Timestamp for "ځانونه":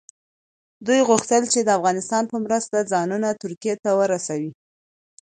2.91-3.29